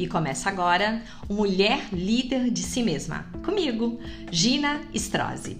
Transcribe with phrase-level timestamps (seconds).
[0.00, 3.26] E começa agora o Mulher Líder de Si Mesma.
[3.44, 4.00] Comigo,
[4.30, 5.58] Gina Strozzi.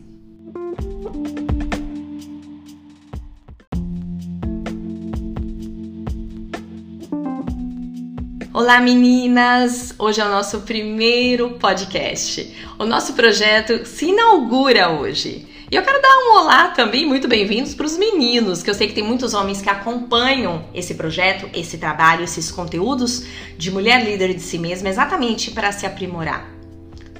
[8.52, 9.94] Olá meninas!
[9.96, 12.52] Hoje é o nosso primeiro podcast.
[12.80, 15.46] O nosso projeto se inaugura hoje.
[15.70, 18.88] E eu quero dar um olá também, muito bem-vindos para os meninos, que eu sei
[18.88, 23.24] que tem muitos homens que acompanham esse projeto, esse trabalho, esses conteúdos
[23.56, 26.50] de mulher líder de si mesma, exatamente para se aprimorar,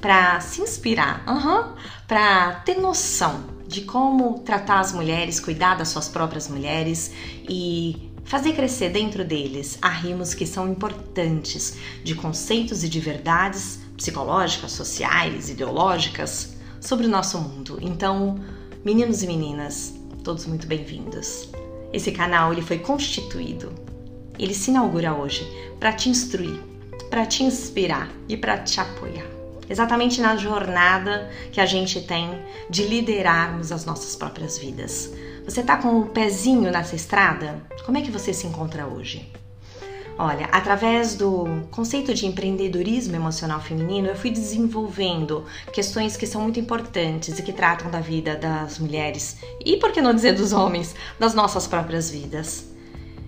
[0.01, 1.75] para se inspirar, uhum,
[2.09, 7.09] para ter noção de como tratar as mulheres, cuidar das suas próprias mulheres
[7.47, 14.71] e fazer crescer dentro deles arrimos que são importantes de conceitos e de verdades psicológicas,
[14.71, 17.77] sociais, ideológicas sobre o nosso mundo.
[17.81, 18.39] Então,
[18.85, 21.49] meninos e meninas, todos muito bem-vindos.
[21.91, 23.69] Esse canal ele foi constituído,
[24.39, 25.45] ele se inaugura hoje
[25.77, 26.57] para te instruir,
[27.09, 29.27] para te inspirar e para te apoiar.
[29.69, 32.29] Exatamente na jornada que a gente tem
[32.69, 35.11] de liderarmos as nossas próprias vidas.
[35.51, 37.61] Você está com o pezinho nessa estrada?
[37.85, 39.29] Como é que você se encontra hoje?
[40.17, 45.43] Olha, através do conceito de empreendedorismo emocional feminino, eu fui desenvolvendo
[45.73, 50.01] questões que são muito importantes e que tratam da vida das mulheres e, por que
[50.01, 52.67] não dizer dos homens, das nossas próprias vidas.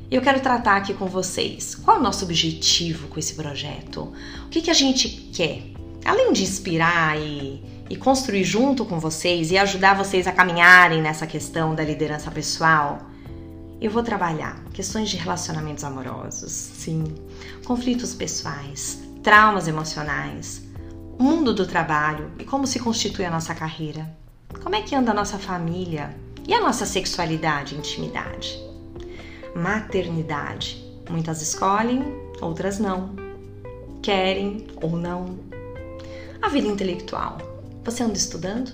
[0.10, 4.14] Eu quero tratar aqui com vocês qual é o nosso objetivo com esse projeto,
[4.46, 5.62] o que, que a gente quer,
[6.06, 11.28] além de inspirar e, e construir junto com vocês e ajudar vocês a caminharem nessa
[11.28, 13.00] questão da liderança pessoal
[13.84, 17.04] eu vou trabalhar questões de relacionamentos amorosos, sim,
[17.66, 20.64] conflitos pessoais, traumas emocionais,
[21.20, 24.10] o mundo do trabalho e como se constitui a nossa carreira.
[24.64, 26.16] Como é que anda a nossa família
[26.48, 28.58] e a nossa sexualidade e intimidade?
[29.54, 30.82] Maternidade.
[31.10, 32.06] Muitas escolhem,
[32.40, 33.14] outras não.
[34.02, 35.38] Querem ou não.
[36.42, 37.53] A vida intelectual.
[37.84, 38.72] Você anda estudando?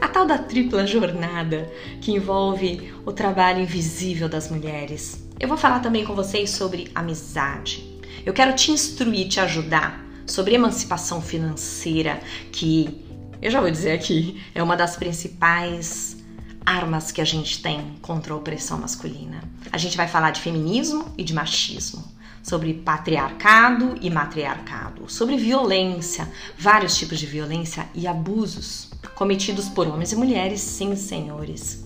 [0.00, 1.68] A tal da tripla jornada
[2.00, 5.26] que envolve o trabalho invisível das mulheres.
[5.38, 8.00] Eu vou falar também com vocês sobre amizade.
[8.24, 12.20] Eu quero te instruir, te ajudar sobre emancipação financeira,
[12.52, 13.04] que
[13.42, 16.16] eu já vou dizer aqui, é uma das principais
[16.64, 19.42] armas que a gente tem contra a opressão masculina.
[19.72, 26.28] A gente vai falar de feminismo e de machismo sobre patriarcado e matriarcado, sobre violência,
[26.58, 31.84] vários tipos de violência e abusos cometidos por homens e mulheres, sim, senhores.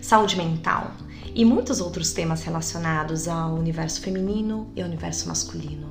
[0.00, 0.92] Saúde mental
[1.34, 5.88] e muitos outros temas relacionados ao universo feminino e ao universo masculino.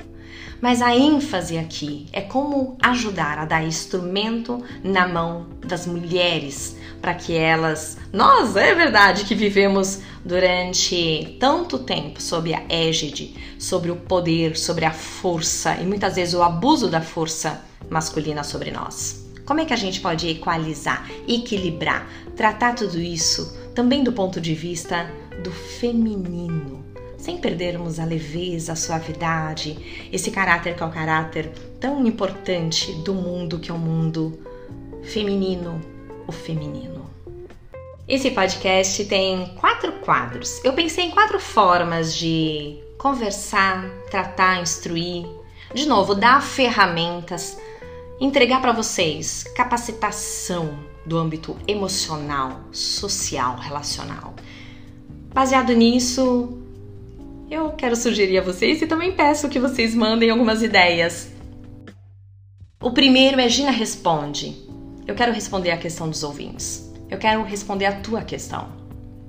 [0.62, 7.13] Mas a ênfase aqui é como ajudar a dar instrumento na mão das mulheres para
[7.13, 13.95] que elas, nós, é verdade que vivemos durante tanto tempo sob a égide, sobre o
[13.95, 19.29] poder, sobre a força e muitas vezes o abuso da força masculina sobre nós.
[19.46, 24.53] Como é que a gente pode equalizar, equilibrar, tratar tudo isso também do ponto de
[24.53, 25.09] vista
[25.41, 26.78] do feminino?
[27.19, 33.13] Sem perdermos a leveza, a suavidade, esse caráter que é o caráter tão importante do
[33.13, 34.40] mundo que é o mundo
[35.03, 35.81] feminino,
[36.25, 37.09] o feminino.
[38.08, 40.63] Esse podcast tem quatro quadros.
[40.63, 45.28] Eu pensei em quatro formas de conversar, tratar, instruir,
[45.74, 47.58] de novo, dar ferramentas,
[48.19, 54.34] entregar para vocês capacitação do âmbito emocional, social, relacional.
[55.34, 56.59] Baseado nisso,
[57.50, 61.32] eu quero sugerir a vocês e também peço que vocês mandem algumas ideias.
[62.82, 64.56] O primeiro é Gina Responde.
[65.08, 66.94] Eu quero responder a questão dos ouvintes.
[67.09, 68.70] Eu quero responder a tua questão.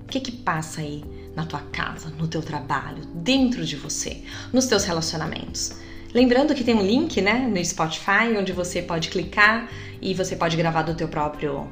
[0.03, 1.03] O que que passa aí
[1.35, 4.23] na tua casa, no teu trabalho, dentro de você,
[4.53, 5.73] nos teus relacionamentos?
[6.13, 9.71] Lembrando que tem um link, né, no Spotify, onde você pode clicar
[10.03, 11.67] e você pode gravar do teu próprio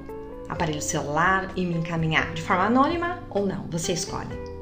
[0.48, 4.58] aparelho celular e me encaminhar de forma anônima ou não, você escolhe.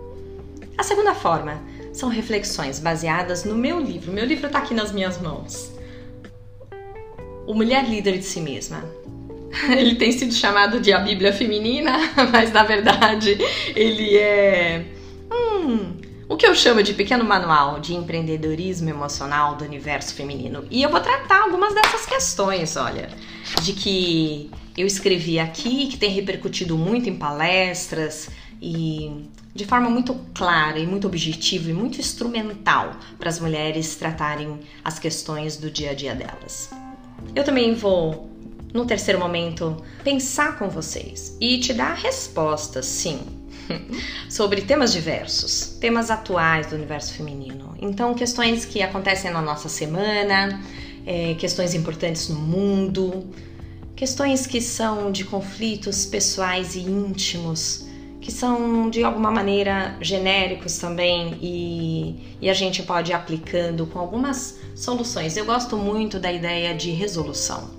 [0.76, 1.60] A segunda forma
[1.96, 4.12] são reflexões baseadas no meu livro.
[4.12, 5.72] Meu livro está aqui nas minhas mãos.
[7.46, 8.84] O Mulher Líder de Si Mesma.
[9.70, 11.92] Ele tem sido chamado de a Bíblia Feminina,
[12.30, 13.38] mas na verdade
[13.74, 14.84] ele é
[15.32, 15.96] hum,
[16.28, 20.66] o que eu chamo de pequeno manual de empreendedorismo emocional do universo feminino.
[20.70, 23.08] E eu vou tratar algumas dessas questões, olha,
[23.62, 28.28] de que eu escrevi aqui, que tem repercutido muito em palestras
[28.60, 34.60] e de forma muito clara e muito objetiva e muito instrumental para as mulheres tratarem
[34.84, 36.70] as questões do dia a dia delas.
[37.34, 38.30] Eu também vou,
[38.72, 43.18] no terceiro momento, pensar com vocês e te dar respostas, sim.
[44.30, 47.74] sobre temas diversos, temas atuais do universo feminino.
[47.80, 50.62] Então, questões que acontecem na nossa semana,
[51.04, 53.26] é, questões importantes no mundo,
[53.96, 57.86] questões que são de conflitos pessoais e íntimos,
[58.20, 63.98] que são de alguma maneira genéricos também e, e a gente pode ir aplicando com
[63.98, 65.36] algumas soluções.
[65.36, 67.70] Eu gosto muito da ideia de resolução.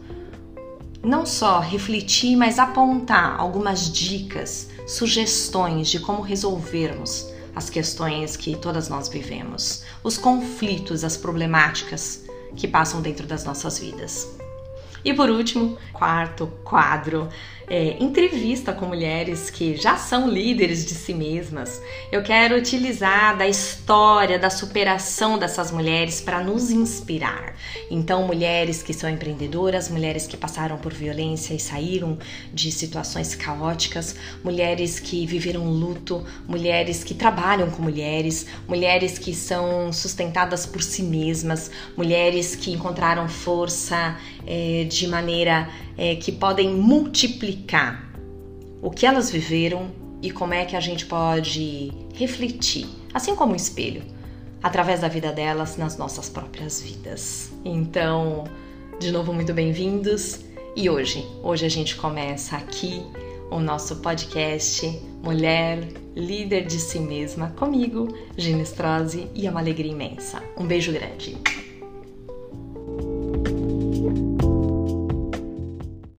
[1.03, 8.87] Não só refletir, mas apontar algumas dicas, sugestões de como resolvermos as questões que todas
[8.87, 12.23] nós vivemos, os conflitos, as problemáticas
[12.55, 14.37] que passam dentro das nossas vidas.
[15.03, 17.29] E por último, quarto quadro,
[17.69, 21.81] é, entrevista com mulheres que já são líderes de si mesmas.
[22.09, 27.55] Eu quero utilizar da história, da superação dessas mulheres para nos inspirar.
[27.91, 32.17] Então, mulheres que são empreendedoras, mulheres que passaram por violência e saíram
[32.53, 39.91] de situações caóticas, mulheres que viveram luto, mulheres que trabalham com mulheres, mulheres que são
[39.91, 45.67] sustentadas por si mesmas, mulheres que encontraram força é, de maneira
[45.97, 48.07] é, que podem multiplicar
[48.81, 49.89] o que elas viveram
[50.21, 54.03] e como é que a gente pode refletir, assim como um espelho,
[54.61, 57.51] através da vida delas nas nossas próprias vidas.
[57.65, 58.45] Então,
[58.99, 60.39] de novo, muito bem-vindos.
[60.75, 63.01] E hoje, hoje a gente começa aqui
[63.49, 68.07] o nosso podcast Mulher Líder de Si Mesma comigo,
[68.37, 70.41] Gina Strozzi, e é uma alegria imensa.
[70.57, 71.37] Um beijo grande.